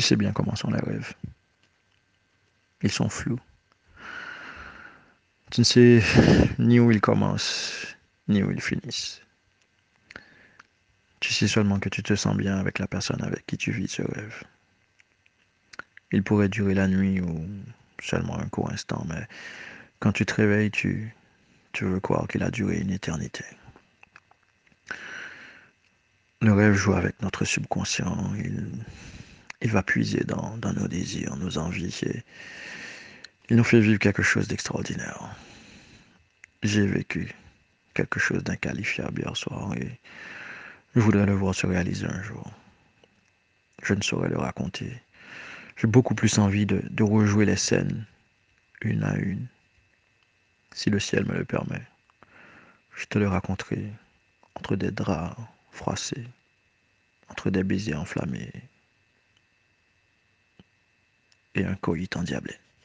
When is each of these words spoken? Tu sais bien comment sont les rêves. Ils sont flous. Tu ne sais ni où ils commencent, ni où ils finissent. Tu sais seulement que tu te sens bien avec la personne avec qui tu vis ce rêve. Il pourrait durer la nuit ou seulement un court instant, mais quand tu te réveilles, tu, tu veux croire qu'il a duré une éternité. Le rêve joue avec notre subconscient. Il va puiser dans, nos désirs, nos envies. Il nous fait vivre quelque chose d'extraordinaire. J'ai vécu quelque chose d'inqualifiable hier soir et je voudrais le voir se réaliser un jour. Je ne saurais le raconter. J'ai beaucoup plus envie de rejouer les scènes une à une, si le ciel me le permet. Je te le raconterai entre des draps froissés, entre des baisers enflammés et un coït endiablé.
Tu 0.00 0.06
sais 0.06 0.16
bien 0.16 0.32
comment 0.32 0.56
sont 0.56 0.70
les 0.70 0.80
rêves. 0.80 1.12
Ils 2.80 2.90
sont 2.90 3.10
flous. 3.10 3.38
Tu 5.50 5.60
ne 5.60 5.64
sais 5.64 6.02
ni 6.58 6.80
où 6.80 6.90
ils 6.90 7.02
commencent, 7.02 7.98
ni 8.26 8.42
où 8.42 8.50
ils 8.50 8.62
finissent. 8.62 9.20
Tu 11.20 11.34
sais 11.34 11.46
seulement 11.46 11.78
que 11.78 11.90
tu 11.90 12.02
te 12.02 12.14
sens 12.14 12.34
bien 12.34 12.56
avec 12.56 12.78
la 12.78 12.86
personne 12.86 13.22
avec 13.22 13.44
qui 13.44 13.58
tu 13.58 13.72
vis 13.72 13.88
ce 13.88 14.00
rêve. 14.00 14.42
Il 16.12 16.22
pourrait 16.22 16.48
durer 16.48 16.72
la 16.72 16.88
nuit 16.88 17.20
ou 17.20 17.46
seulement 18.02 18.38
un 18.38 18.48
court 18.48 18.72
instant, 18.72 19.04
mais 19.06 19.28
quand 19.98 20.12
tu 20.12 20.24
te 20.24 20.32
réveilles, 20.32 20.70
tu, 20.70 21.14
tu 21.72 21.84
veux 21.84 22.00
croire 22.00 22.26
qu'il 22.26 22.42
a 22.42 22.50
duré 22.50 22.78
une 22.78 22.90
éternité. 22.90 23.44
Le 26.40 26.54
rêve 26.54 26.72
joue 26.72 26.94
avec 26.94 27.20
notre 27.20 27.44
subconscient. 27.44 28.16
Il 29.60 29.70
va 29.70 29.82
puiser 29.82 30.24
dans, 30.24 30.56
nos 30.56 30.88
désirs, 30.88 31.36
nos 31.36 31.58
envies. 31.58 32.00
Il 33.48 33.56
nous 33.56 33.64
fait 33.64 33.80
vivre 33.80 33.98
quelque 33.98 34.22
chose 34.22 34.48
d'extraordinaire. 34.48 35.34
J'ai 36.62 36.86
vécu 36.86 37.34
quelque 37.94 38.20
chose 38.20 38.42
d'inqualifiable 38.44 39.20
hier 39.20 39.36
soir 39.36 39.74
et 39.76 39.98
je 40.94 41.00
voudrais 41.00 41.26
le 41.26 41.34
voir 41.34 41.54
se 41.54 41.66
réaliser 41.66 42.06
un 42.06 42.22
jour. 42.22 42.50
Je 43.82 43.94
ne 43.94 44.02
saurais 44.02 44.28
le 44.28 44.38
raconter. 44.38 44.92
J'ai 45.76 45.86
beaucoup 45.86 46.14
plus 46.14 46.38
envie 46.38 46.66
de 46.66 47.02
rejouer 47.02 47.46
les 47.46 47.56
scènes 47.56 48.06
une 48.82 49.04
à 49.04 49.16
une, 49.16 49.46
si 50.72 50.90
le 50.90 51.00
ciel 51.00 51.26
me 51.26 51.34
le 51.34 51.44
permet. 51.44 51.82
Je 52.96 53.06
te 53.06 53.18
le 53.18 53.28
raconterai 53.28 53.90
entre 54.54 54.76
des 54.76 54.90
draps 54.90 55.36
froissés, 55.70 56.26
entre 57.28 57.50
des 57.50 57.62
baisers 57.62 58.00
enflammés 58.00 58.52
et 61.54 61.64
un 61.64 61.74
coït 61.74 62.16
endiablé. 62.16 62.54